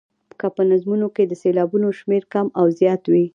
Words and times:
که 0.39 0.47
په 0.55 0.61
نظمونو 0.71 1.07
کې 1.15 1.23
د 1.25 1.33
سېلابونو 1.41 1.87
شمېر 1.99 2.23
کم 2.33 2.47
او 2.59 2.65
زیات 2.79 3.03
وي. 3.11 3.25